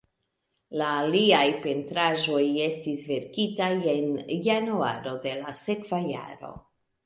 La 0.81 0.87
aliaj 1.01 1.43
pentraĵoj 1.65 2.41
estis 2.69 3.05
verkitaj 3.11 3.69
en 3.95 4.11
januaro 4.51 5.17
de 5.29 5.39
la 5.45 5.57
sekva 5.65 6.05
jaro. 6.11 6.55